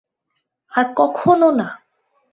আর 0.71 0.85
কখনোও 0.97 1.51
না। 1.51 1.67